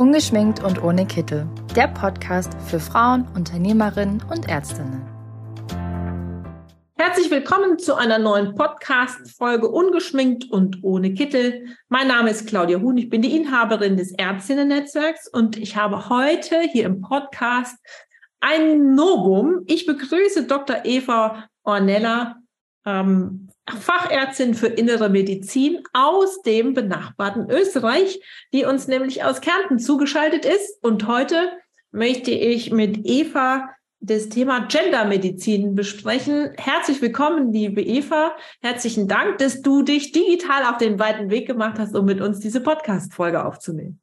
[0.00, 1.46] Ungeschminkt und ohne Kittel.
[1.76, 5.02] Der Podcast für Frauen, Unternehmerinnen und Ärztinnen.
[6.96, 11.66] Herzlich willkommen zu einer neuen Podcast-Folge Ungeschminkt und ohne Kittel.
[11.90, 12.96] Mein Name ist Claudia Huhn.
[12.96, 17.76] Ich bin die Inhaberin des Ärztinnen-Netzwerks und ich habe heute hier im Podcast
[18.40, 19.64] ein Novum.
[19.66, 20.78] Ich begrüße Dr.
[20.84, 22.36] Eva Ornella,
[22.86, 28.20] ähm, Fachärztin für innere Medizin aus dem benachbarten Österreich,
[28.52, 30.82] die uns nämlich aus Kärnten zugeschaltet ist.
[30.82, 31.50] Und heute
[31.92, 33.68] möchte ich mit Eva
[34.00, 36.52] das Thema Gendermedizin besprechen.
[36.56, 38.34] Herzlich willkommen, liebe Eva.
[38.62, 42.40] Herzlichen Dank, dass du dich digital auf den weiten Weg gemacht hast, um mit uns
[42.40, 43.99] diese Podcast-Folge aufzunehmen.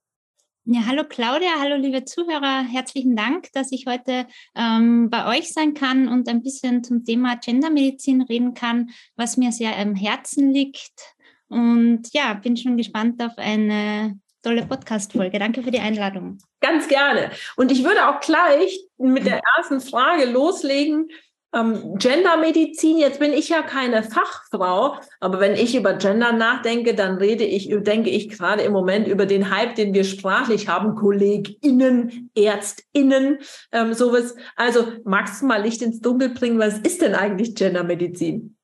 [0.69, 5.73] Ja, hallo Claudia, hallo liebe Zuhörer, herzlichen Dank, dass ich heute ähm, bei euch sein
[5.73, 11.15] kann und ein bisschen zum Thema Gendermedizin reden kann, was mir sehr am Herzen liegt.
[11.47, 15.39] Und ja, bin schon gespannt auf eine tolle Podcast-Folge.
[15.39, 16.37] Danke für die Einladung.
[16.59, 17.31] Ganz gerne.
[17.55, 21.07] Und ich würde auch gleich mit der ersten Frage loslegen
[21.53, 27.17] ähm, Gendermedizin, jetzt bin ich ja keine Fachfrau, aber wenn ich über Gender nachdenke, dann
[27.17, 32.29] rede ich, denke ich gerade im Moment über den Hype, den wir sprachlich haben, KollegInnen,
[32.35, 33.39] ÄrztInnen,
[33.71, 34.35] ähm, sowas.
[34.55, 38.56] Also magst du mal Licht ins Dunkel bringen, was ist denn eigentlich Gendermedizin?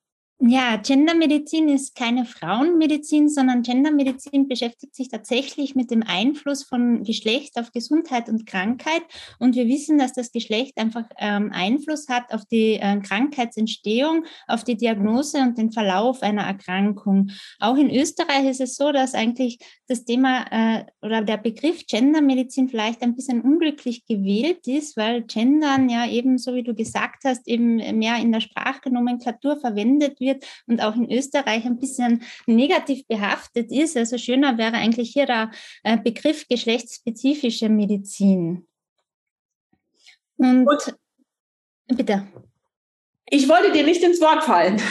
[0.46, 7.58] Ja, Gendermedizin ist keine Frauenmedizin, sondern Gendermedizin beschäftigt sich tatsächlich mit dem Einfluss von Geschlecht
[7.58, 9.04] auf Gesundheit und Krankheit.
[9.40, 14.66] Und wir wissen, dass das Geschlecht einfach ähm, Einfluss hat auf die äh, Krankheitsentstehung, auf
[14.66, 17.32] die Diagnose und den Verlauf einer Erkrankung.
[17.62, 22.68] Auch in Österreich ist es so, dass eigentlich das Thema äh, oder der Begriff Gendermedizin
[22.68, 27.48] vielleicht ein bisschen unglücklich gewählt ist, weil Gendern ja eben, so wie du gesagt hast,
[27.48, 33.06] eben mehr in der Sprachnomenklatur verwendet wird wird und auch in Österreich ein bisschen negativ
[33.08, 33.98] behaftet ist.
[33.98, 35.52] Also schöner wäre eigentlich hier der
[35.84, 38.68] äh, Begriff geschlechtsspezifische Medizin.
[40.38, 42.28] Und, und bitte.
[43.30, 44.82] Ich wollte dir nicht ins Wort fallen.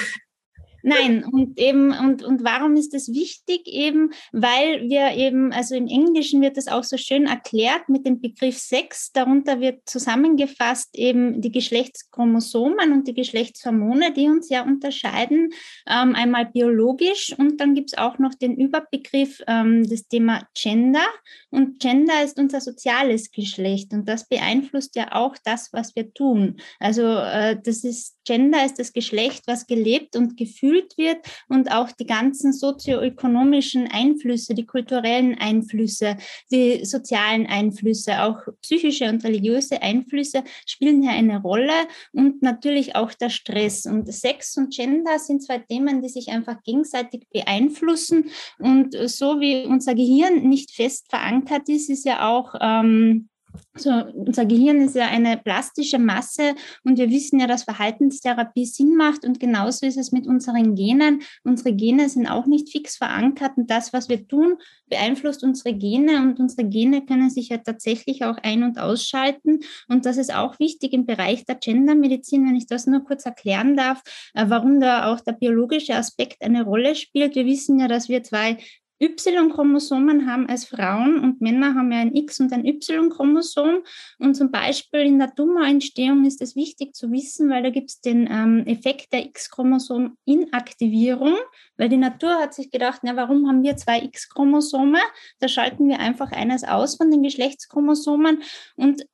[0.82, 3.66] Nein, und eben, und, und warum ist das wichtig?
[3.66, 8.20] Eben, weil wir eben, also im Englischen wird das auch so schön erklärt mit dem
[8.20, 9.12] Begriff Sex.
[9.12, 15.50] Darunter wird zusammengefasst eben die Geschlechtschromosomen und die Geschlechtshormone, die uns ja unterscheiden.
[15.86, 21.06] Ähm, einmal biologisch und dann gibt es auch noch den Überbegriff, ähm, das Thema Gender.
[21.50, 26.56] Und Gender ist unser soziales Geschlecht und das beeinflusst ja auch das, was wir tun.
[26.80, 31.18] Also äh, das ist Gender ist das Geschlecht, was gelebt und gefühlt wird
[31.48, 36.16] und auch die ganzen sozioökonomischen Einflüsse, die kulturellen Einflüsse,
[36.50, 41.72] die sozialen Einflüsse, auch psychische und religiöse Einflüsse spielen hier eine Rolle
[42.12, 43.86] und natürlich auch der Stress.
[43.86, 49.64] Und Sex und Gender sind zwei Themen, die sich einfach gegenseitig beeinflussen und so wie
[49.66, 53.28] unser Gehirn nicht fest verankert ist, ist ja auch ähm,
[53.74, 56.54] so, unser Gehirn ist ja eine plastische Masse
[56.84, 61.22] und wir wissen ja, dass Verhaltenstherapie Sinn macht und genauso ist es mit unseren Genen.
[61.42, 64.56] Unsere Gene sind auch nicht fix verankert und das, was wir tun,
[64.88, 70.04] beeinflusst unsere Gene und unsere Gene können sich ja tatsächlich auch ein- und ausschalten und
[70.04, 74.02] das ist auch wichtig im Bereich der Gendermedizin, wenn ich das nur kurz erklären darf,
[74.34, 77.34] äh, warum da auch der biologische Aspekt eine Rolle spielt.
[77.34, 78.58] Wir wissen ja, dass wir zwei
[79.02, 83.82] Y-Chromosomen haben als Frauen und Männer haben ja ein X- und ein Y-Chromosom.
[84.18, 88.00] Und zum Beispiel in der Tumorentstehung ist es wichtig zu wissen, weil da gibt es
[88.00, 91.36] den ähm, Effekt der X-Chromosom-Inaktivierung,
[91.76, 95.00] weil die Natur hat sich gedacht, na, warum haben wir zwei X-Chromosome?
[95.40, 98.42] Da schalten wir einfach eines aus von den Geschlechtschromosomen
[98.76, 99.04] und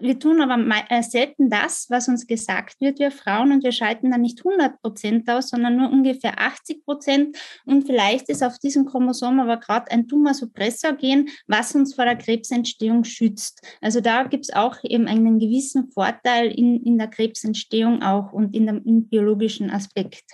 [0.00, 0.58] wir tun aber
[0.88, 4.80] äh, selten das, was uns gesagt wird, wir Frauen, und wir schalten dann nicht 100
[4.80, 7.36] Prozent aus, sondern nur ungefähr 80 Prozent.
[7.64, 13.04] Und vielleicht ist auf diesem Chromosom aber gerade ein Tumor-Suppressor-Gen, was uns vor der Krebsentstehung
[13.04, 13.60] schützt.
[13.80, 18.54] Also da gibt es auch eben einen gewissen Vorteil in, in der Krebsentstehung auch und
[18.54, 20.24] in dem im biologischen Aspekt.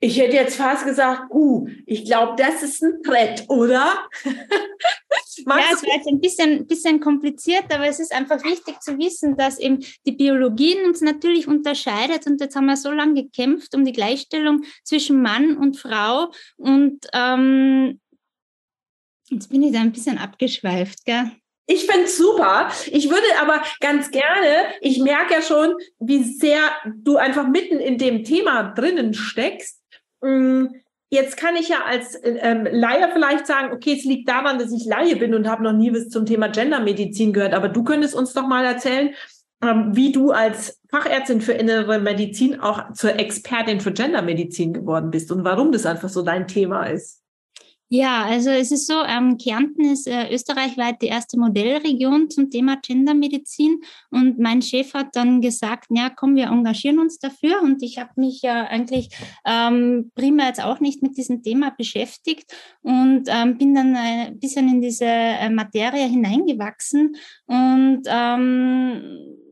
[0.00, 3.98] Ich hätte jetzt fast gesagt, uh, ich glaube, das ist ein Brett, oder?
[5.46, 9.36] ja, es war jetzt ein bisschen, bisschen kompliziert, aber es ist einfach wichtig zu wissen,
[9.36, 12.26] dass eben die Biologie uns natürlich unterscheidet.
[12.26, 16.30] Und jetzt haben wir so lange gekämpft um die Gleichstellung zwischen Mann und Frau.
[16.56, 18.00] Und ähm,
[19.30, 21.30] jetzt bin ich da ein bisschen abgeschweift, gell?
[21.70, 22.70] Ich finde es super.
[22.86, 26.60] Ich würde aber ganz gerne, ich merke ja schon, wie sehr
[26.96, 29.78] du einfach mitten in dem Thema drinnen steckst.
[30.22, 30.68] Mm,
[31.10, 34.84] Jetzt kann ich ja als ähm, Laie vielleicht sagen, okay, es liegt daran, dass ich
[34.84, 37.54] Laie bin und habe noch nie was zum Thema Gendermedizin gehört.
[37.54, 39.14] Aber du könntest uns doch mal erzählen,
[39.62, 45.32] ähm, wie du als Fachärztin für innere Medizin auch zur Expertin für Gendermedizin geworden bist
[45.32, 47.22] und warum das einfach so dein Thema ist.
[47.90, 52.76] Ja, also es ist so, ähm, Kärnten ist äh, österreichweit die erste Modellregion zum Thema
[52.76, 53.80] Gendermedizin.
[54.10, 57.62] Und mein Chef hat dann gesagt, ja komm, wir engagieren uns dafür.
[57.62, 59.08] Und ich habe mich ja eigentlich
[59.46, 62.52] ähm, primär jetzt auch nicht mit diesem Thema beschäftigt
[62.82, 67.16] und ähm, bin dann ein bisschen in diese äh, Materie hineingewachsen.
[67.46, 69.47] Und ähm,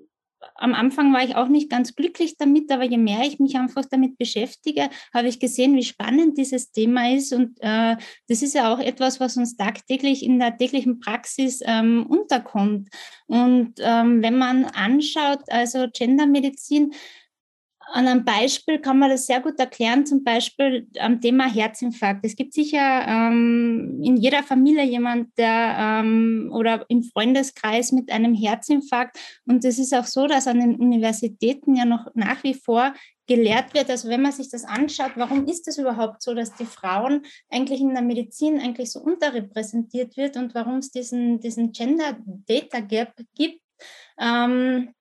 [0.59, 3.85] am Anfang war ich auch nicht ganz glücklich damit, aber je mehr ich mich einfach
[3.91, 7.33] damit beschäftige, habe ich gesehen, wie spannend dieses Thema ist.
[7.33, 7.97] Und äh,
[8.29, 12.89] das ist ja auch etwas, was uns tagtäglich in der täglichen Praxis ähm, unterkommt.
[13.27, 16.93] Und ähm, wenn man anschaut, also Gendermedizin,
[17.93, 22.25] an einem Beispiel kann man das sehr gut erklären, zum Beispiel am Thema Herzinfarkt.
[22.25, 28.35] Es gibt sicher ähm, in jeder Familie jemand, der ähm, oder im Freundeskreis mit einem
[28.35, 29.19] Herzinfarkt.
[29.47, 32.93] Und es ist auch so, dass an den Universitäten ja noch nach wie vor
[33.27, 33.91] gelehrt wird.
[33.91, 37.81] Also wenn man sich das anschaut, warum ist es überhaupt so, dass die Frauen eigentlich
[37.81, 42.17] in der Medizin eigentlich so unterrepräsentiert wird und warum es diesen, diesen Gender
[42.47, 43.61] Data Gap gibt?
[44.19, 44.95] Ähm,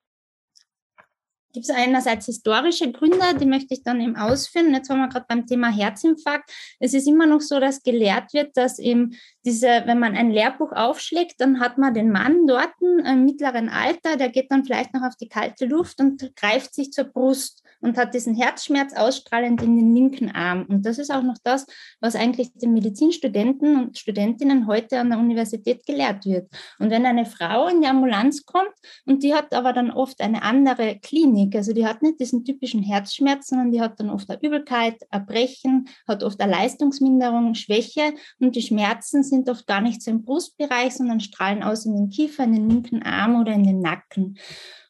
[1.56, 4.74] gibt es einerseits historische Gründe, die möchte ich dann eben ausführen.
[4.74, 6.50] Jetzt waren wir gerade beim Thema Herzinfarkt.
[6.80, 10.72] Es ist immer noch so, dass gelehrt wird, dass eben diese, wenn man ein Lehrbuch
[10.72, 15.02] aufschlägt, dann hat man den Mann dort im mittleren Alter, der geht dann vielleicht noch
[15.02, 19.76] auf die kalte Luft und greift sich zur Brust und hat diesen Herzschmerz ausstrahlend in
[19.76, 20.66] den linken Arm.
[20.68, 21.66] Und das ist auch noch das,
[22.00, 26.50] was eigentlich den Medizinstudenten und Studentinnen heute an der Universität gelehrt wird.
[26.78, 30.42] Und wenn eine Frau in die Ambulanz kommt und die hat aber dann oft eine
[30.42, 31.54] andere Klinik, Klinik.
[31.56, 35.88] Also die hat nicht diesen typischen Herzschmerz, sondern die hat dann oft eine Übelkeit, Erbrechen,
[36.06, 40.94] hat oft eine Leistungsminderung, Schwäche und die Schmerzen sind oft gar nicht so im Brustbereich,
[40.94, 44.38] sondern strahlen aus in den Kiefer, in den linken Arm oder in den Nacken.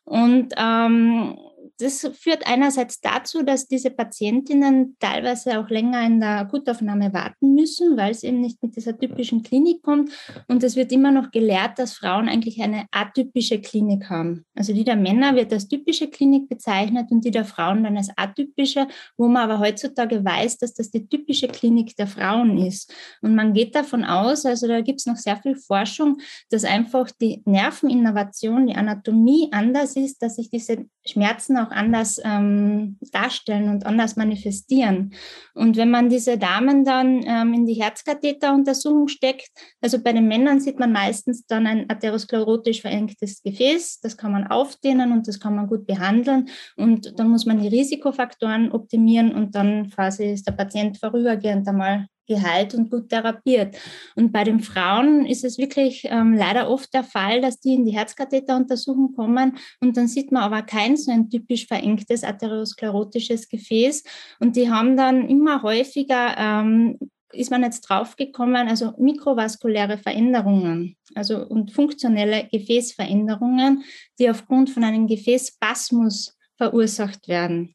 [0.05, 1.37] Und ähm,
[1.79, 7.97] das führt einerseits dazu, dass diese Patientinnen teilweise auch länger in der Akutaufnahme warten müssen,
[7.97, 10.11] weil es eben nicht mit dieser typischen Klinik kommt.
[10.49, 14.45] Und es wird immer noch gelehrt, dass Frauen eigentlich eine atypische Klinik haben.
[14.55, 18.11] Also die der Männer wird als typische Klinik bezeichnet und die der Frauen dann als
[18.17, 22.93] atypische, wo man aber heutzutage weiß, dass das die typische Klinik der Frauen ist.
[23.21, 26.19] Und man geht davon aus, also da gibt es noch sehr viel Forschung,
[26.51, 32.99] dass einfach die Nerveninnovation, die Anatomie anders ist, dass sich diese Schmerzen auch anders ähm,
[33.13, 35.13] darstellen und anders manifestieren.
[35.55, 40.61] Und wenn man diese Damen dann ähm, in die Herzkatheteruntersuchung steckt, also bei den Männern
[40.61, 45.55] sieht man meistens dann ein atherosklerotisch verengtes Gefäß, das kann man aufdehnen und das kann
[45.55, 50.53] man gut behandeln und dann muss man die Risikofaktoren optimieren und dann quasi ist der
[50.53, 53.77] Patient vorübergehend einmal geheilt und gut therapiert.
[54.15, 57.85] Und bei den Frauen ist es wirklich ähm, leider oft der Fall, dass die in
[57.85, 64.05] die Herzkatheteruntersuchung kommen und dann sieht man aber kein so ein typisch verengtes atherosklerotisches Gefäß
[64.41, 66.99] und die haben dann immer häufiger ähm,
[67.33, 73.85] ist man jetzt draufgekommen, also mikrovaskuläre Veränderungen, also und funktionelle Gefäßveränderungen,
[74.19, 77.75] die aufgrund von einem Gefäßspasmus verursacht werden.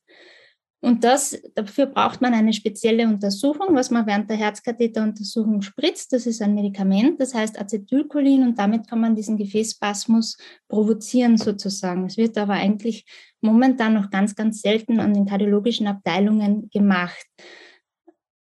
[0.84, 6.12] Und das, dafür braucht man eine spezielle Untersuchung, was man während der Herzkatheteruntersuchung spritzt.
[6.12, 10.38] Das ist ein Medikament, das heißt Acetylcholin und damit kann man diesen Gefäßspasmus
[10.68, 12.08] provozieren sozusagen.
[12.08, 13.06] Es wird aber eigentlich
[13.42, 17.28] momentan noch ganz, ganz selten an den kardiologischen Abteilungen gemacht.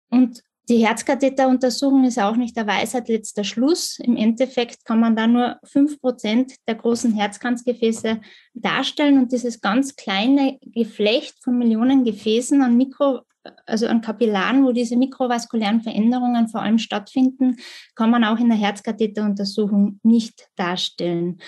[0.10, 4.00] Und die Herzkatheteruntersuchung ist auch nicht der Weisheit letzter Schluss.
[4.00, 8.22] Im Endeffekt kann man da nur fünf Prozent der großen Herzkranzgefäße
[8.54, 13.22] darstellen und dieses ganz kleine Geflecht von Millionen Gefäßen an Mikro,
[13.66, 17.58] also an Kapillaren, wo diese mikrovaskulären Veränderungen vor allem stattfinden,
[17.96, 21.40] kann man auch in der Herzkatheteruntersuchung nicht darstellen.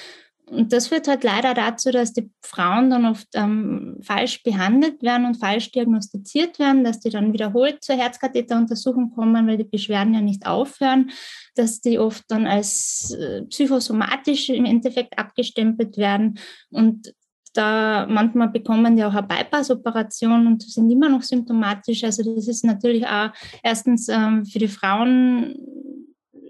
[0.48, 5.26] Und das führt halt leider dazu, dass die Frauen dann oft ähm, falsch behandelt werden
[5.26, 10.22] und falsch diagnostiziert werden, dass die dann wiederholt zur Herzkatheteruntersuchung kommen, weil die Beschwerden ja
[10.22, 11.10] nicht aufhören,
[11.56, 16.38] dass die oft dann als äh, psychosomatisch im Endeffekt abgestempelt werden
[16.70, 17.14] und
[17.56, 22.04] da manchmal bekommen die auch eine Bypass-Operation und sind immer noch symptomatisch.
[22.04, 23.30] Also das ist natürlich auch
[23.64, 25.56] erstens ähm, für die Frauen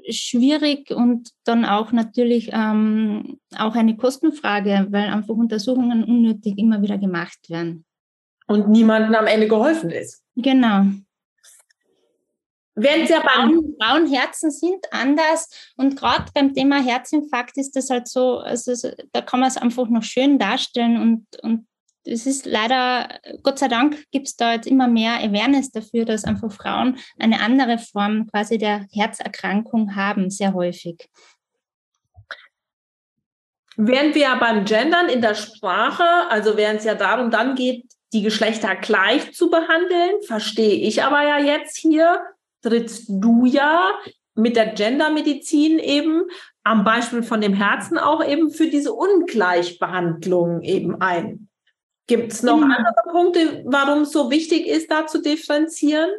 [0.10, 6.98] schwierig und dann auch natürlich ähm, auch eine Kostenfrage, weil einfach Untersuchungen unnötig immer wieder
[6.98, 7.86] gemacht werden.
[8.48, 10.24] Und niemandem am Ende geholfen ist.
[10.36, 10.86] Genau.
[12.76, 18.40] Während ja beim Frauenherzen sind anders und gerade beim Thema Herzinfarkt ist das halt so,
[18.40, 18.74] also
[19.14, 21.68] da kann man es einfach noch schön darstellen und, und
[22.06, 23.10] es ist leider,
[23.44, 27.42] Gott sei Dank, gibt es da jetzt immer mehr Awareness dafür, dass einfach Frauen eine
[27.42, 31.10] andere Form quasi der Herzerkrankung haben, sehr häufig.
[33.78, 38.22] Während wir beim Gendern in der Sprache, also während es ja darum dann geht, die
[38.22, 42.22] Geschlechter gleich zu behandeln, verstehe ich aber ja jetzt hier,
[42.62, 43.92] trittst du ja
[44.36, 46.24] mit der Gendermedizin eben
[46.64, 51.50] am Beispiel von dem Herzen auch eben für diese Ungleichbehandlung eben ein.
[52.08, 56.10] Gibt es noch andere Punkte, warum es so wichtig ist, da zu differenzieren?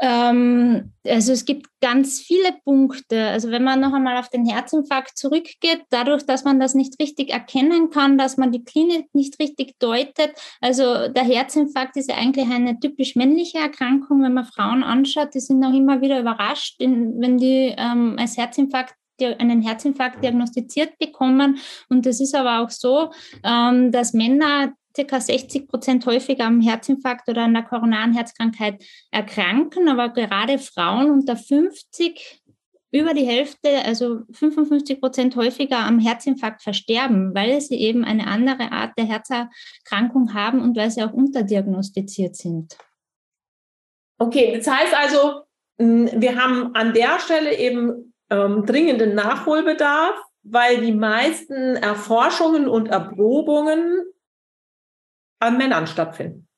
[0.00, 3.28] Ähm, also es gibt ganz viele Punkte.
[3.28, 7.30] Also wenn man noch einmal auf den Herzinfarkt zurückgeht, dadurch, dass man das nicht richtig
[7.30, 10.32] erkennen kann, dass man die Klinik nicht richtig deutet.
[10.60, 14.22] Also der Herzinfarkt ist ja eigentlich eine typisch männliche Erkrankung.
[14.22, 18.94] Wenn man Frauen anschaut, die sind auch immer wieder überrascht, wenn die ähm, als Herzinfarkt
[19.22, 21.58] einen Herzinfarkt diagnostiziert bekommen.
[21.88, 23.10] Und es ist aber auch so,
[23.44, 29.88] ähm, dass Männer circa 60 Prozent häufiger am Herzinfarkt oder an der koronaren Herzkrankheit erkranken,
[29.88, 32.42] aber gerade Frauen unter 50
[32.92, 38.70] über die Hälfte, also 55 Prozent häufiger am Herzinfarkt versterben, weil sie eben eine andere
[38.70, 42.78] Art der Herzerkrankung haben und weil sie auch unterdiagnostiziert sind.
[44.18, 45.42] Okay, das heißt also,
[45.76, 54.04] wir haben an der Stelle eben ähm, dringenden Nachholbedarf, weil die meisten Erforschungen und Erprobungen
[55.40, 56.48] an Männern stattfinden.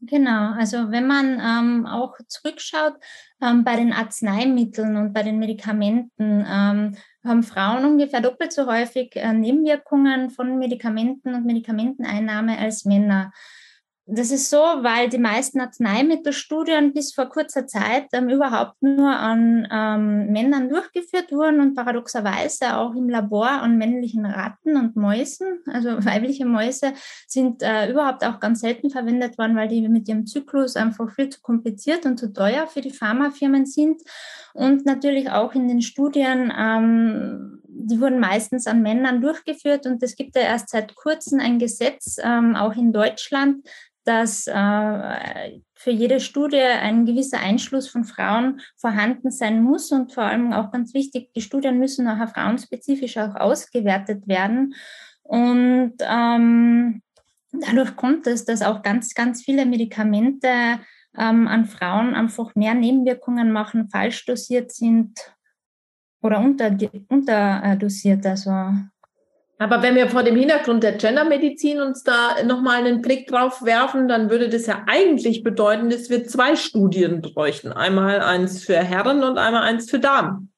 [0.00, 2.94] Genau, also wenn man ähm, auch zurückschaut
[3.40, 9.16] ähm, bei den Arzneimitteln und bei den Medikamenten, ähm, haben Frauen ungefähr doppelt so häufig
[9.16, 13.32] äh, Nebenwirkungen von Medikamenten und Medikamenteneinnahme als Männer.
[14.08, 19.66] Das ist so, weil die meisten Arzneimittelstudien bis vor kurzer Zeit ähm, überhaupt nur an
[19.68, 25.58] ähm, Männern durchgeführt wurden und paradoxerweise auch im Labor an männlichen Ratten und Mäusen.
[25.66, 26.92] Also weibliche Mäuse
[27.26, 31.28] sind äh, überhaupt auch ganz selten verwendet worden, weil die mit ihrem Zyklus einfach viel
[31.28, 34.02] zu kompliziert und zu teuer für die Pharmafirmen sind.
[34.54, 40.16] Und natürlich auch in den Studien ähm, die wurden meistens an Männern durchgeführt und es
[40.16, 43.66] gibt ja erst seit kurzem ein Gesetz, ähm, auch in Deutschland,
[44.04, 50.24] dass äh, für jede Studie ein gewisser Einschluss von Frauen vorhanden sein muss und vor
[50.24, 54.74] allem auch ganz wichtig, die Studien müssen nachher frauenspezifisch auch ausgewertet werden.
[55.22, 57.02] Und ähm,
[57.52, 60.48] dadurch kommt es, dass auch ganz, ganz viele Medikamente
[61.18, 65.35] ähm, an Frauen einfach mehr Nebenwirkungen machen, falsch dosiert sind
[66.26, 67.04] oder unterdosiert.
[67.08, 68.50] Unter, also
[69.58, 74.06] aber wenn wir vor dem Hintergrund der Gendermedizin uns da nochmal einen Blick drauf werfen,
[74.06, 77.72] dann würde das ja eigentlich bedeuten, dass wir zwei Studien bräuchten.
[77.72, 80.52] Einmal eins für Herren und einmal eins für Damen.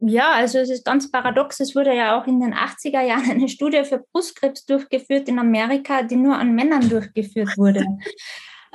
[0.00, 1.60] Ja, also es ist ganz paradox.
[1.60, 6.02] Es wurde ja auch in den 80er Jahren eine Studie für Brustkrebs durchgeführt in Amerika,
[6.02, 7.84] die nur an Männern durchgeführt wurde.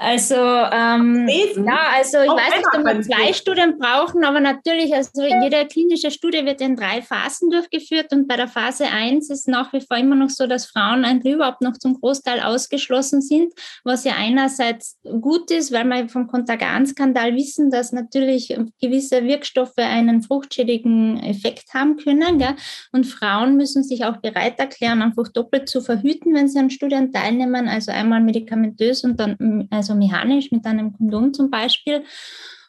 [0.02, 4.96] Also ähm, ja, also ich Auch weiß nicht, ob wir zwei Studien brauchen, aber natürlich,
[4.96, 9.50] also jede klinische Studie wird in drei Phasen durchgeführt und bei der Phase 1 ist
[9.50, 13.54] nach wie vor immer noch so, dass Frauen eigentlich überhaupt noch zum Großteil ausgeschlossen sind,
[13.84, 20.22] was ja einerseits gut ist, weil wir vom Kontergan-Skandal wissen, dass natürlich gewisse Wirkstoffe einen
[20.22, 22.40] fruchtschädigen Effekt haben können.
[22.40, 22.56] Gell?
[22.94, 27.12] Und Frauen müssen sich auch bereit erklären, einfach doppelt zu verhüten, wenn sie an Studien
[27.12, 32.04] teilnehmen, also einmal medikamentös und dann also also mechanisch mit einem Kondom zum Beispiel.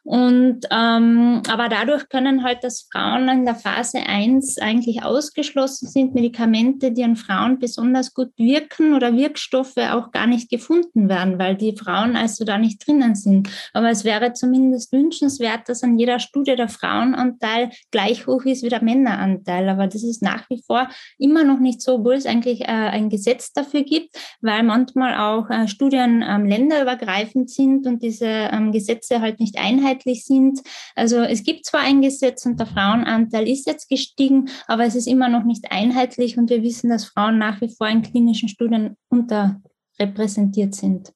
[0.03, 6.15] Und ähm, aber dadurch können halt, dass Frauen in der Phase 1 eigentlich ausgeschlossen sind,
[6.15, 11.55] Medikamente, die an Frauen besonders gut wirken oder Wirkstoffe auch gar nicht gefunden werden, weil
[11.55, 13.51] die Frauen also da nicht drinnen sind.
[13.75, 18.71] Aber es wäre zumindest wünschenswert, dass an jeder Studie der Frauenanteil gleich hoch ist wie
[18.71, 19.69] der Männeranteil.
[19.69, 20.89] Aber das ist nach wie vor
[21.19, 25.51] immer noch nicht so, obwohl es eigentlich äh, ein Gesetz dafür gibt, weil manchmal auch
[25.51, 30.61] äh, Studien ähm, länderübergreifend sind und diese ähm, Gesetze halt nicht einhalten einheitlich sind.
[30.95, 35.07] Also es gibt zwar ein Gesetz und der Frauenanteil ist jetzt gestiegen, aber es ist
[35.07, 38.97] immer noch nicht einheitlich und wir wissen, dass Frauen nach wie vor in klinischen Studien
[39.09, 41.13] unterrepräsentiert sind.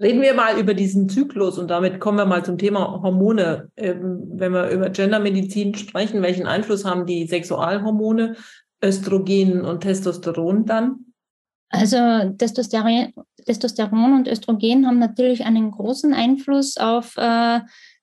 [0.00, 3.68] Reden wir mal über diesen Zyklus und damit kommen wir mal zum Thema Hormone.
[3.76, 8.36] Ähm, wenn wir über Gendermedizin sprechen, welchen Einfluss haben die Sexualhormone,
[8.82, 11.10] Östrogen und Testosteron dann?
[11.68, 11.96] Also
[12.36, 13.12] Testosteron,
[13.46, 17.60] Testosteron und Östrogen haben natürlich einen großen Einfluss auf äh,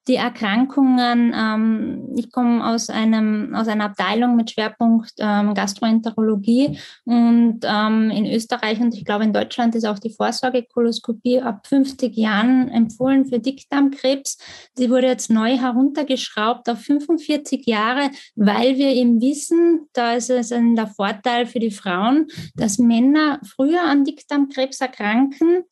[0.07, 1.33] die Erkrankungen.
[1.35, 8.79] Ähm, ich komme aus, aus einer Abteilung mit Schwerpunkt ähm, Gastroenterologie und ähm, in Österreich
[8.79, 14.37] und ich glaube in Deutschland ist auch die Vorsorgekoloskopie ab 50 Jahren empfohlen für Dickdarmkrebs.
[14.77, 20.51] Die wurde jetzt neu heruntergeschraubt auf 45 Jahre, weil wir eben wissen, da ist es
[20.51, 25.63] ein der Vorteil für die Frauen, dass Männer früher an Dickdarmkrebs erkranken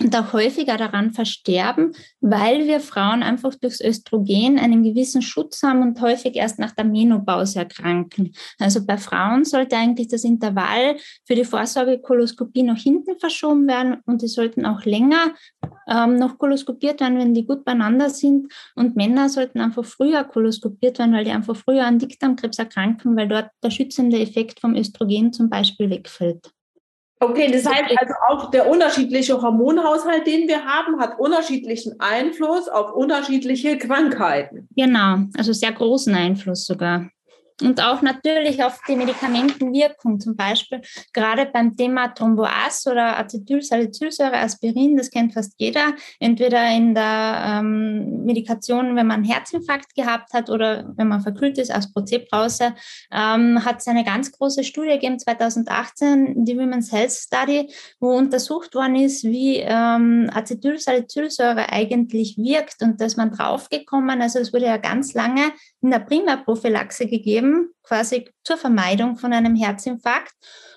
[0.00, 5.82] und auch häufiger daran versterben, weil wir Frauen einfach durchs Östrogen einen gewissen Schutz haben
[5.82, 8.34] und häufig erst nach der Menopause erkranken.
[8.58, 14.22] Also bei Frauen sollte eigentlich das Intervall für die Vorsorgekoloskopie nach hinten verschoben werden und
[14.22, 15.34] die sollten auch länger
[15.88, 18.52] ähm, noch koloskopiert werden, wenn die gut beieinander sind.
[18.74, 23.28] Und Männer sollten einfach früher koloskopiert werden, weil die einfach früher an Dickdarmkrebs erkranken, weil
[23.28, 26.50] dort der schützende Effekt vom Östrogen zum Beispiel wegfällt.
[27.24, 32.92] Okay, das heißt also auch der unterschiedliche Hormonhaushalt, den wir haben, hat unterschiedlichen Einfluss auf
[32.92, 34.68] unterschiedliche Krankheiten.
[34.76, 37.08] Genau, also sehr großen Einfluss sogar
[37.62, 40.80] und auch natürlich auf die Medikamentenwirkung, zum Beispiel
[41.12, 48.24] gerade beim Thema Thromboas oder Acetylsalicylsäure, Aspirin, das kennt fast jeder, entweder in der ähm,
[48.24, 52.74] Medikation, wenn man einen Herzinfarkt gehabt hat oder wenn man verkühlt ist, aus Prozebrause,
[53.12, 58.74] ähm, hat es eine ganz große Studie gegeben, 2018, die Women's Health Study, wo untersucht
[58.74, 64.76] worden ist, wie ähm, Acetylsalicylsäure eigentlich wirkt und dass man draufgekommen, also es wurde ja
[64.76, 67.43] ganz lange in der Primärprophylaxe gegeben,
[67.82, 70.34] quasi zur Vermeidung von einem Herzinfarkt.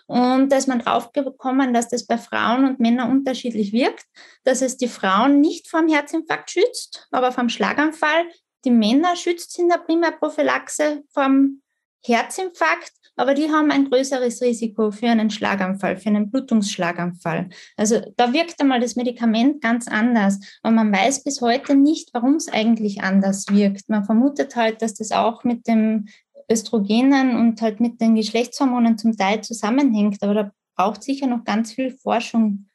[0.07, 4.05] Und da ist man draufgekommen, dass das bei Frauen und Männern unterschiedlich wirkt,
[4.43, 8.25] dass es die Frauen nicht vom Herzinfarkt schützt, aber vom Schlaganfall.
[8.65, 11.61] Die Männer schützt in der Primärprophylaxe vom
[12.05, 17.49] Herzinfarkt aber die haben ein größeres Risiko für einen Schlaganfall, für einen Blutungsschlaganfall.
[17.75, 20.39] Also da wirkt einmal das Medikament ganz anders.
[20.61, 23.89] Und man weiß bis heute nicht, warum es eigentlich anders wirkt.
[23.89, 26.07] Man vermutet halt, dass das auch mit dem
[26.51, 30.21] Östrogenen und halt mit den Geschlechtshormonen zum Teil zusammenhängt.
[30.21, 32.67] Aber da braucht sicher noch ganz viel Forschung,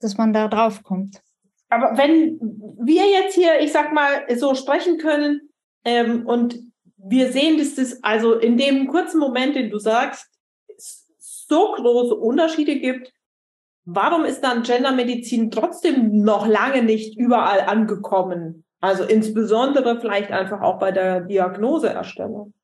[0.00, 1.20] dass man da drauf kommt.
[1.70, 2.38] Aber wenn
[2.78, 5.48] wir jetzt hier, ich sag mal, so sprechen können
[5.84, 6.58] ähm, und
[6.96, 10.28] wir sehen, dass das also in dem kurzen Moment, den du sagst,
[11.46, 13.12] so große Unterschiede gibt.
[13.84, 18.64] Warum ist dann Gendermedizin trotzdem noch lange nicht überall angekommen?
[18.80, 22.54] Also insbesondere vielleicht einfach auch bei der Diagnoseerstellung.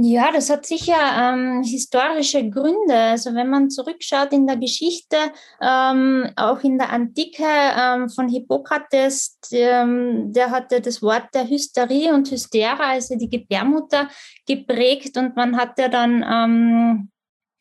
[0.00, 2.94] Ja, das hat sicher ähm, historische Gründe.
[2.94, 5.16] Also wenn man zurückschaut in der Geschichte,
[5.60, 12.14] ähm, auch in der Antike ähm, von Hippokrates, ähm, der hatte das Wort der Hysterie
[12.14, 14.08] und Hystera, also die Gebärmutter,
[14.46, 17.10] geprägt und man hat ja dann ähm,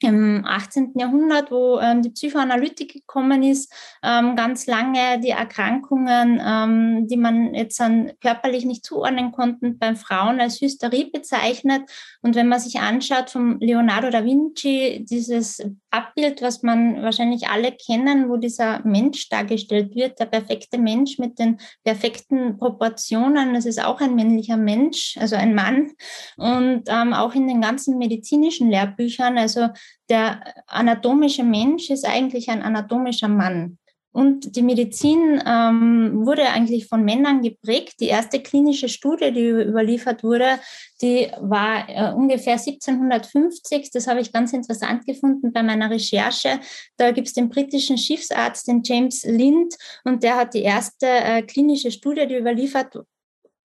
[0.01, 0.93] im 18.
[0.95, 7.53] Jahrhundert, wo ähm, die Psychoanalytik gekommen ist, ähm, ganz lange die Erkrankungen, ähm, die man
[7.55, 11.81] jetzt an körperlich nicht zuordnen konnte, bei Frauen als Hysterie bezeichnet.
[12.21, 15.63] Und wenn man sich anschaut vom Leonardo da Vinci, dieses
[15.97, 21.39] Abbild, was man wahrscheinlich alle kennen, wo dieser Mensch dargestellt wird, der perfekte Mensch mit
[21.39, 23.55] den perfekten Proportionen.
[23.55, 25.91] Das ist auch ein männlicher Mensch, also ein Mann.
[26.37, 29.69] Und ähm, auch in den ganzen medizinischen Lehrbüchern, also
[30.09, 33.79] der anatomische Mensch ist eigentlich ein anatomischer Mann.
[34.17, 37.99] Und die Medizin ähm, wurde eigentlich von Männern geprägt.
[37.99, 40.57] Die erste klinische Studie, die überliefert wurde,
[41.03, 43.91] die war äh, ungefähr 1750.
[43.91, 46.59] Das habe ich ganz interessant gefunden bei meiner Recherche.
[46.97, 51.43] Da gibt es den britischen Schiffsarzt, den James Lind, und der hat die erste äh,
[51.43, 52.97] klinische Studie, die überliefert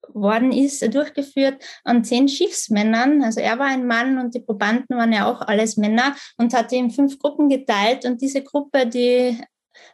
[0.09, 3.23] worden ist, durchgeführt an zehn Schiffsmännern.
[3.23, 6.69] Also er war ein Mann und die Probanden waren ja auch alles Männer und hat
[6.69, 8.05] die in fünf Gruppen geteilt.
[8.05, 9.41] Und diese Gruppe, die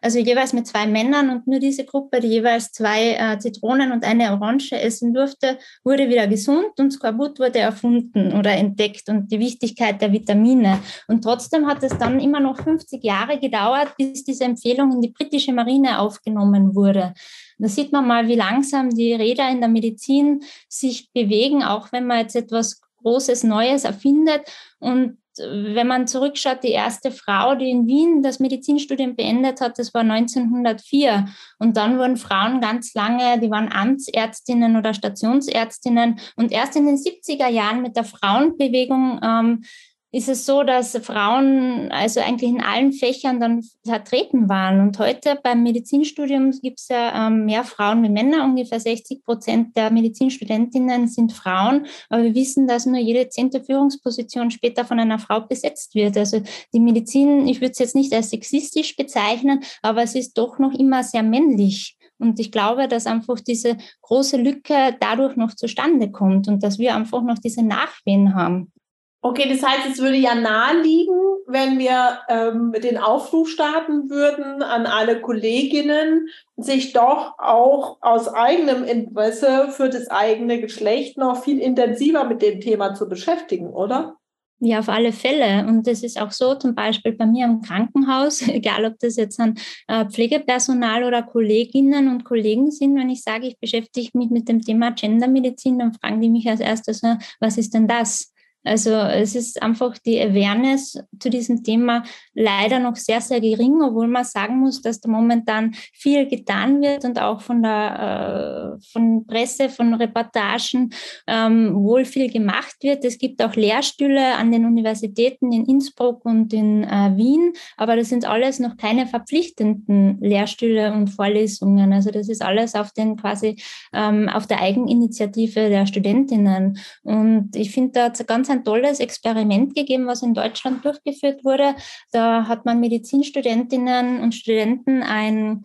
[0.01, 4.03] also jeweils mit zwei Männern und nur diese Gruppe, die jeweils zwei äh, Zitronen und
[4.03, 9.39] eine Orange essen durfte, wurde wieder gesund und Skorbut wurde erfunden oder entdeckt und die
[9.39, 10.79] Wichtigkeit der Vitamine.
[11.07, 15.11] Und trotzdem hat es dann immer noch 50 Jahre gedauert, bis diese Empfehlung in die
[15.11, 17.13] britische Marine aufgenommen wurde.
[17.59, 22.07] Da sieht man mal, wie langsam die Räder in der Medizin sich bewegen, auch wenn
[22.07, 24.41] man jetzt etwas Großes Neues erfindet.
[24.79, 29.93] Und wenn man zurückschaut, die erste Frau, die in Wien das Medizinstudium beendet hat, das
[29.93, 31.25] war 1904.
[31.59, 36.19] Und dann wurden Frauen ganz lange, die waren Amtsärztinnen oder Stationsärztinnen.
[36.35, 39.63] Und erst in den 70er Jahren mit der Frauenbewegung ähm,
[40.11, 44.79] ist es so, dass Frauen also eigentlich in allen Fächern dann vertreten waren.
[44.79, 48.43] Und heute beim Medizinstudium gibt es ja ähm, mehr Frauen wie Männer.
[48.43, 51.85] Ungefähr 60 Prozent der Medizinstudentinnen sind Frauen.
[52.09, 56.17] Aber wir wissen, dass nur jede zehnte Führungsposition später von einer Frau besetzt wird.
[56.17, 56.41] Also
[56.73, 60.73] die Medizin, ich würde es jetzt nicht als sexistisch bezeichnen, aber es ist doch noch
[60.73, 61.97] immer sehr männlich.
[62.17, 66.95] Und ich glaube, dass einfach diese große Lücke dadurch noch zustande kommt und dass wir
[66.95, 68.71] einfach noch diese Nachwehen haben.
[69.21, 74.85] Okay, das heißt, es würde ja naheliegen, wenn wir ähm, den Aufruf starten würden an
[74.85, 82.23] alle Kolleginnen, sich doch auch aus eigenem Interesse für das eigene Geschlecht noch viel intensiver
[82.23, 84.15] mit dem Thema zu beschäftigen, oder?
[84.61, 85.65] Ja, auf alle Fälle.
[85.67, 89.39] Und das ist auch so, zum Beispiel bei mir im Krankenhaus, egal ob das jetzt
[89.41, 89.55] ein
[89.87, 94.61] äh, Pflegepersonal oder Kolleginnen und Kollegen sind, wenn ich sage, ich beschäftige mich mit dem
[94.61, 97.01] Thema Gendermedizin, dann fragen die mich als erstes,
[97.41, 98.33] was ist denn das?
[98.63, 104.07] Also es ist einfach die Awareness zu diesem Thema leider noch sehr, sehr gering, obwohl
[104.07, 109.25] man sagen muss, dass da momentan viel getan wird und auch von der äh, von
[109.25, 110.89] Presse, von Reportagen
[111.27, 113.05] ähm, wohl viel gemacht wird.
[113.05, 118.09] Es gibt auch Lehrstühle an den Universitäten in Innsbruck und in äh, Wien, aber das
[118.09, 121.93] sind alles noch keine verpflichtenden Lehrstühle und Vorlesungen.
[121.93, 123.55] Also das ist alles auf den quasi
[123.93, 126.77] ähm, auf der Eigeninitiative der Studentinnen.
[127.03, 131.75] Und ich finde da ganz ein tolles Experiment gegeben, was in Deutschland durchgeführt wurde.
[132.11, 135.63] Da hat man Medizinstudentinnen und Studenten ein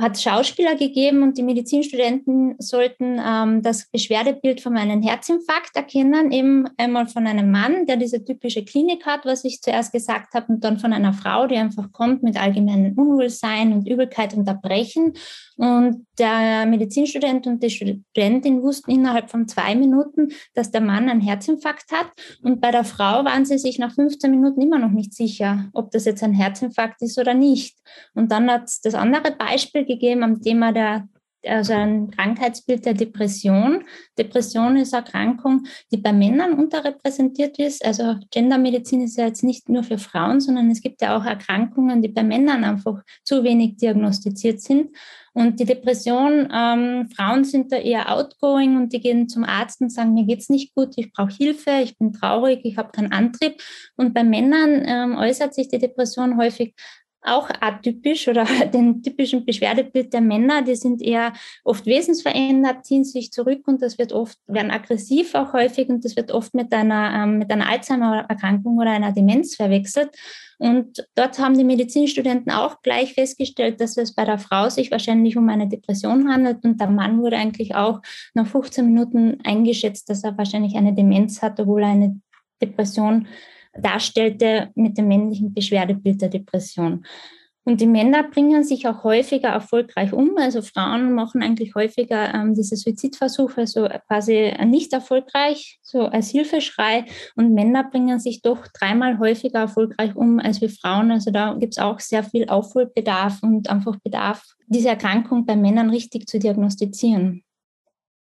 [0.00, 6.66] hat Schauspieler gegeben und die Medizinstudenten sollten ähm, das Beschwerdebild von einem Herzinfarkt erkennen, eben
[6.78, 10.64] einmal von einem Mann, der diese typische Klinik hat, was ich zuerst gesagt habe, und
[10.64, 15.12] dann von einer Frau, die einfach kommt mit allgemeinem Unwohlsein und Übelkeit und Erbrechen.
[15.56, 21.20] Und der Medizinstudent und die Studentin wussten innerhalb von zwei Minuten, dass der Mann einen
[21.20, 22.10] Herzinfarkt hat.
[22.42, 25.90] Und bei der Frau waren sie sich nach 15 Minuten immer noch nicht sicher, ob
[25.90, 27.76] das jetzt ein Herzinfarkt ist oder nicht.
[28.14, 31.08] Und dann hat das andere Beispiel gegeben am Thema der
[31.46, 33.84] also ein Krankheitsbild der Depression.
[34.18, 37.84] Depression ist eine Erkrankung, die bei Männern unterrepräsentiert ist.
[37.84, 42.02] Also Gendermedizin ist ja jetzt nicht nur für Frauen, sondern es gibt ja auch Erkrankungen,
[42.02, 44.90] die bei Männern einfach zu wenig diagnostiziert sind.
[45.34, 49.90] Und die Depression, ähm, Frauen sind da eher outgoing und die gehen zum Arzt und
[49.90, 53.62] sagen, mir geht's nicht gut, ich brauche Hilfe, ich bin traurig, ich habe keinen Antrieb.
[53.96, 56.74] Und bei Männern ähm, äußert sich die Depression häufig
[57.22, 61.32] auch atypisch oder den typischen Beschwerdebild der Männer, die sind eher
[61.64, 66.16] oft wesensverändert, ziehen sich zurück und das wird oft, werden aggressiv auch häufig und das
[66.16, 70.10] wird oft mit einer, ähm, mit einer Alzheimer-Erkrankung oder einer Demenz verwechselt.
[70.58, 75.36] Und dort haben die Medizinstudenten auch gleich festgestellt, dass es bei der Frau sich wahrscheinlich
[75.36, 78.00] um eine Depression handelt und der Mann wurde eigentlich auch
[78.34, 82.20] nach 15 Minuten eingeschätzt, dass er wahrscheinlich eine Demenz hat, obwohl er eine
[82.60, 83.26] Depression
[83.74, 87.04] darstellte mit dem männlichen Beschwerdebild der Depression.
[87.64, 90.36] Und die Männer bringen sich auch häufiger erfolgreich um.
[90.36, 97.04] Also Frauen machen eigentlich häufiger ähm, diese Suizidversuche, also quasi nicht erfolgreich, so als Hilfeschrei.
[97.36, 101.12] Und Männer bringen sich doch dreimal häufiger erfolgreich um als wir Frauen.
[101.12, 105.90] Also da gibt es auch sehr viel Aufholbedarf und einfach Bedarf, diese Erkrankung bei Männern
[105.90, 107.44] richtig zu diagnostizieren.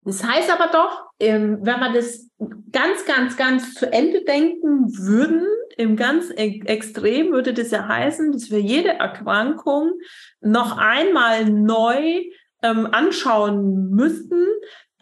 [0.05, 2.31] Das heißt aber doch, ähm, wenn man das
[2.73, 8.51] ganz, ganz, ganz zu Ende denken würden, im ganz Extrem würde das ja heißen, dass
[8.51, 9.93] wir jede Erkrankung
[10.41, 12.23] noch einmal neu
[12.63, 14.47] ähm, anschauen müssten.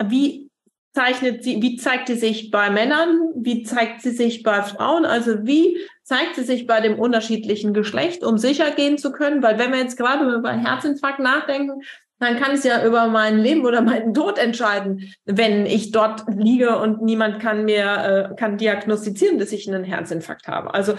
[0.03, 0.51] Wie
[0.95, 3.21] zeichnet sie, wie zeigt sie sich bei Männern?
[3.37, 5.05] Wie zeigt sie sich bei Frauen?
[5.05, 9.43] Also wie zeigt sie sich bei dem unterschiedlichen Geschlecht, um sicher gehen zu können?
[9.43, 11.83] Weil wenn wir jetzt gerade über Herzinfarkt nachdenken,
[12.19, 16.79] dann kann ich ja über mein Leben oder meinen Tod entscheiden, wenn ich dort liege
[16.79, 20.75] und niemand kann mir äh, kann diagnostizieren, dass ich einen Herzinfarkt habe.
[20.75, 20.95] Also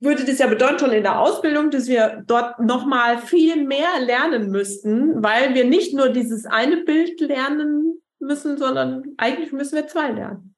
[0.00, 4.00] würde das ja bedeuten schon in der Ausbildung, dass wir dort noch mal viel mehr
[4.00, 9.88] lernen müssten, weil wir nicht nur dieses eine Bild lernen müssen, sondern eigentlich müssen wir
[9.88, 10.54] zwei lernen.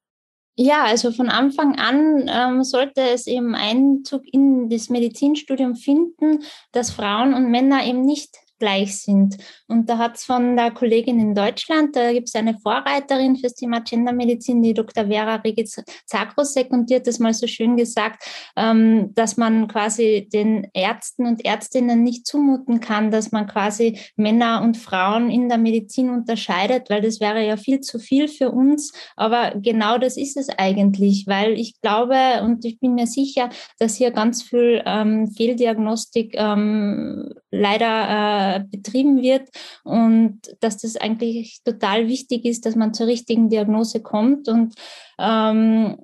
[0.57, 6.91] Ja, also von Anfang an ähm, sollte es eben Einzug in das Medizinstudium finden, dass
[6.91, 9.39] Frauen und Männer eben nicht gleich sind.
[9.71, 13.55] Und da hat es von der Kollegin in Deutschland, da gibt es eine Vorreiterin fürs
[13.55, 15.07] Thema Gendermedizin, die Dr.
[15.07, 18.25] Vera Regiz-Zakrosek, und die hat das mal so schön gesagt,
[18.57, 24.61] ähm, dass man quasi den Ärzten und Ärztinnen nicht zumuten kann, dass man quasi Männer
[24.63, 28.93] und Frauen in der Medizin unterscheidet, weil das wäre ja viel zu viel für uns.
[29.15, 33.95] Aber genau das ist es eigentlich, weil ich glaube und ich bin mir sicher, dass
[33.95, 39.49] hier ganz viel ähm, Fehldiagnostik ähm, leider äh, betrieben wird
[39.85, 44.49] und dass das eigentlich total wichtig ist, dass man zur richtigen Diagnose kommt.
[44.49, 44.75] Und
[45.19, 45.97] ähm,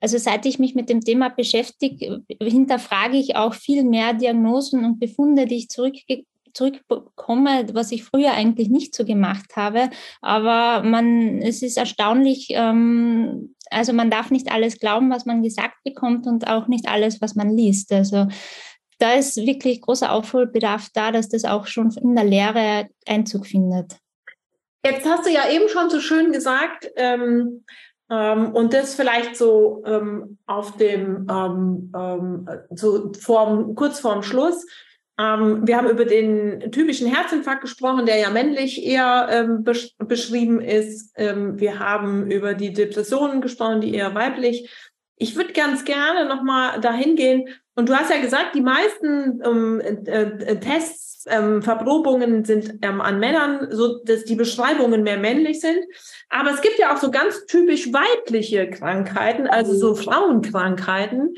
[0.00, 5.00] also seit ich mich mit dem Thema beschäftige, hinterfrage ich auch viel mehr Diagnosen und
[5.00, 6.24] Befunde, die ich zurückge
[6.54, 9.90] zurückbekomme, was ich früher eigentlich nicht so gemacht habe.
[10.20, 15.76] Aber man, es ist erstaunlich, ähm, also man darf nicht alles glauben, was man gesagt
[15.84, 17.92] bekommt und auch nicht alles, was man liest.
[17.92, 18.26] Also
[18.98, 23.96] da ist wirklich großer Aufholbedarf da, dass das auch schon in der Lehre Einzug findet.
[24.84, 27.64] Jetzt hast du ja eben schon so schön gesagt, ähm,
[28.10, 34.66] ähm, und das vielleicht so ähm, auf dem ähm, ähm, so vorm, kurz vorm Schluss.
[35.18, 41.16] Ähm, wir haben über den typischen Herzinfarkt gesprochen, der ja männlich eher besch beschrieben ist.
[41.16, 44.70] wir haben über die Depressionen gesprochen, die eher weiblich
[45.16, 47.48] Ich würde ganz gerne nochmal dahin gehen.
[47.78, 53.00] Und du hast ja gesagt, die meisten ähm, äh, äh, Tests, ähm, Verprobungen sind ähm,
[53.00, 55.78] an Männern, so dass die Beschreibungen mehr männlich sind.
[56.28, 61.36] Aber es gibt ja auch so ganz typisch weibliche Krankheiten, also so Frauenkrankheiten.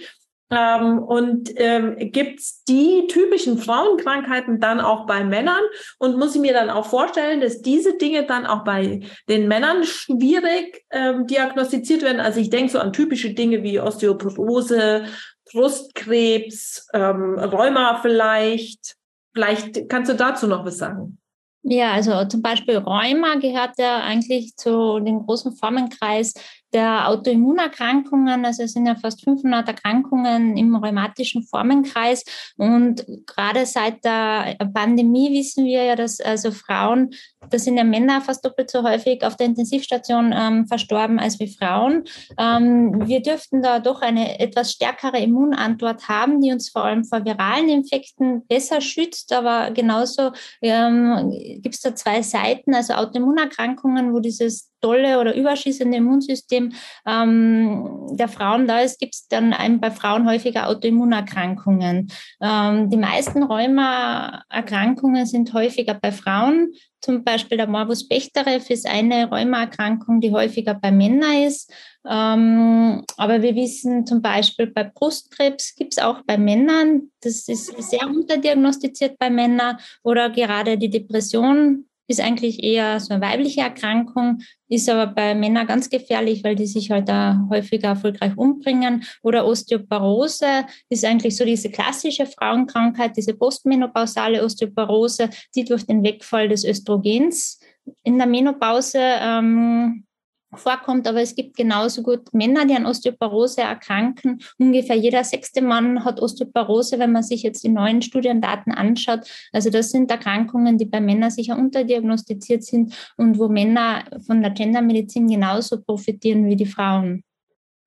[0.51, 5.63] Ähm, und ähm, gibt es die typischen Frauenkrankheiten dann auch bei Männern?
[5.99, 9.85] Und muss ich mir dann auch vorstellen, dass diese Dinge dann auch bei den Männern
[9.85, 12.19] schwierig ähm, diagnostiziert werden?
[12.21, 15.05] Also ich denke so an typische Dinge wie Osteoporose,
[15.53, 18.97] Brustkrebs, ähm, Rheuma vielleicht.
[19.33, 21.19] Vielleicht kannst du dazu noch was sagen.
[21.63, 26.33] Ja, also zum Beispiel Rheuma gehört ja eigentlich zu dem großen Formenkreis
[26.73, 28.47] der Autoimmunerkrankungen.
[28.47, 32.25] Also es sind ja fast 500 Erkrankungen im rheumatischen Formenkreis.
[32.57, 37.11] Und gerade seit der Pandemie wissen wir ja, dass also Frauen,
[37.49, 41.49] da sind ja Männer fast doppelt so häufig auf der Intensivstation ähm, verstorben als wie
[41.49, 42.05] Frauen.
[42.39, 47.25] Ähm, wir dürften da doch eine etwas stärkere Immunantwort haben, die uns vor allem vor
[47.25, 49.33] viralen Infekten besser schützt.
[49.33, 51.31] Aber genauso ähm,
[51.63, 56.73] gibt es da zwei Seiten, also Autoimmunerkrankungen, wo dieses tolle oder überschießende Immunsystem
[57.07, 62.11] ähm, der Frauen da ist, gibt es dann bei Frauen häufiger Autoimmunerkrankungen.
[62.41, 66.73] Ähm, die meisten Rheumaerkrankungen sind häufiger bei Frauen.
[67.01, 71.73] Zum Beispiel der Morbus Bechterew ist eine Rheumaerkrankung, die häufiger bei Männern ist.
[72.09, 77.11] Ähm, aber wir wissen zum Beispiel bei Brustkrebs gibt es auch bei Männern.
[77.21, 83.25] Das ist sehr unterdiagnostiziert bei Männern oder gerade die Depression ist eigentlich eher so eine
[83.25, 88.37] weibliche Erkrankung, ist aber bei Männern ganz gefährlich, weil die sich halt da häufiger erfolgreich
[88.37, 89.05] umbringen.
[89.23, 96.49] Oder Osteoporose ist eigentlich so diese klassische Frauenkrankheit, diese postmenopausale Osteoporose, die durch den Wegfall
[96.49, 97.61] des Östrogens
[98.03, 100.05] in der Menopause ähm,
[100.55, 104.41] vorkommt, aber es gibt genauso gut Männer, die an Osteoporose erkranken.
[104.59, 109.21] Ungefähr jeder sechste Mann hat Osteoporose, wenn man sich jetzt die neuen Studiendaten anschaut.
[109.53, 114.51] Also das sind Erkrankungen, die bei Männern sicher unterdiagnostiziert sind und wo Männer von der
[114.51, 117.23] Gendermedizin genauso profitieren wie die Frauen.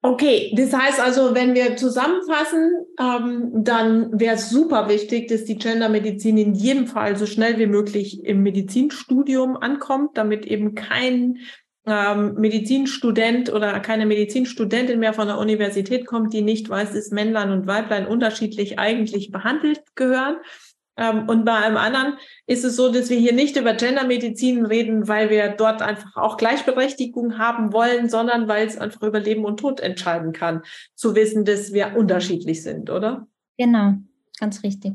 [0.06, 5.56] Okay, das heißt also, wenn wir zusammenfassen, ähm, dann wäre es super wichtig, dass die
[5.56, 11.38] Gendermedizin in jedem Fall so schnell wie möglich im Medizinstudium ankommt, damit eben kein
[11.86, 17.52] ähm, Medizinstudent oder keine Medizinstudentin mehr von der Universität kommt, die nicht weiß, dass Männlein
[17.52, 20.38] und Weiblein unterschiedlich eigentlich behandelt gehören.
[20.96, 25.08] Ähm, und bei einem anderen ist es so, dass wir hier nicht über Gendermedizin reden,
[25.08, 29.60] weil wir dort einfach auch Gleichberechtigung haben wollen, sondern weil es einfach über Leben und
[29.60, 30.62] Tod entscheiden kann,
[30.96, 33.28] zu wissen, dass wir unterschiedlich sind, oder?
[33.58, 33.96] Genau,
[34.40, 34.94] ganz richtig.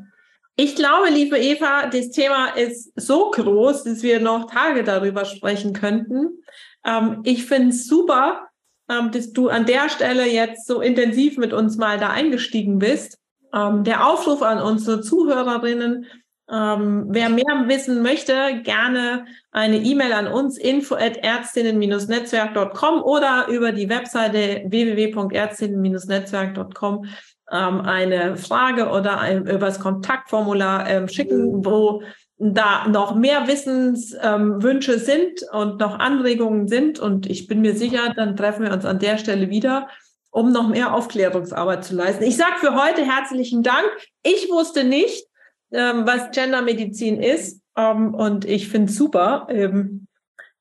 [0.60, 5.72] Ich glaube, liebe Eva, das Thema ist so groß, dass wir noch Tage darüber sprechen
[5.72, 6.42] könnten.
[6.84, 8.48] Ähm, ich finde es super,
[8.88, 13.18] ähm, dass du an der Stelle jetzt so intensiv mit uns mal da eingestiegen bist.
[13.54, 16.06] Ähm, der Aufruf an unsere Zuhörerinnen,
[16.50, 23.72] ähm, wer mehr wissen möchte, gerne eine E-Mail an uns info at ärztinnen-netzwerk.com oder über
[23.72, 27.04] die Webseite www.ärztinnen-netzwerk.com
[27.50, 32.02] ähm, eine Frage oder ein, über das Kontaktformular ähm, schicken, wo
[32.38, 37.00] da noch mehr Wissenswünsche ähm, sind und noch Anregungen sind.
[37.00, 39.88] Und ich bin mir sicher, dann treffen wir uns an der Stelle wieder,
[40.30, 42.22] um noch mehr Aufklärungsarbeit zu leisten.
[42.22, 43.88] Ich sage für heute herzlichen Dank.
[44.22, 45.26] Ich wusste nicht,
[45.72, 47.60] ähm, was Gendermedizin ist.
[47.76, 49.48] Ähm, und ich finde es super.
[49.50, 50.06] Ähm,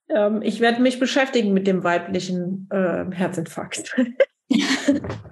[0.09, 3.95] ähm, ich werde mich beschäftigen mit dem weiblichen äh, Herzinfarkt.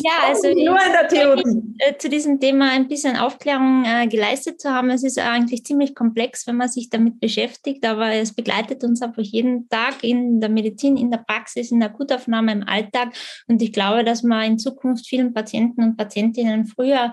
[0.00, 1.62] Ja, also nur in der Theorie.
[1.78, 4.90] Äh, zu diesem Thema ein bisschen Aufklärung äh, geleistet zu haben.
[4.90, 9.22] Es ist eigentlich ziemlich komplex, wenn man sich damit beschäftigt, aber es begleitet uns einfach
[9.22, 13.14] jeden Tag in der Medizin, in der Praxis, in der Gutaufnahme, im Alltag.
[13.46, 17.12] Und ich glaube, dass man in Zukunft vielen Patienten und Patientinnen früher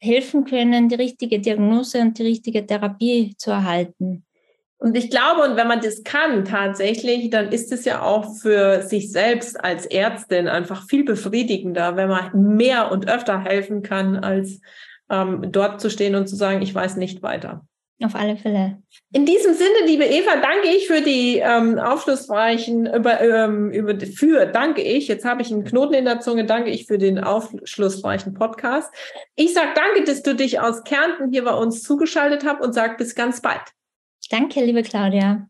[0.00, 4.24] helfen können, die richtige Diagnose und die richtige Therapie zu erhalten.
[4.80, 8.82] Und ich glaube, und wenn man das kann tatsächlich, dann ist es ja auch für
[8.82, 14.60] sich selbst als Ärztin einfach viel befriedigender, wenn man mehr und öfter helfen kann, als
[15.10, 17.66] ähm, dort zu stehen und zu sagen, ich weiß nicht weiter.
[18.04, 18.80] Auf alle Fälle.
[19.12, 24.46] In diesem Sinne, liebe Eva, danke ich für die ähm, aufschlussreichen, über, ähm, über, für,
[24.46, 28.34] danke ich, jetzt habe ich einen Knoten in der Zunge, danke ich für den aufschlussreichen
[28.34, 28.94] Podcast.
[29.34, 32.98] Ich sage danke, dass du dich aus Kärnten hier bei uns zugeschaltet hast und sag
[32.98, 33.62] bis ganz bald.
[34.30, 35.48] Danke, liebe Claudia.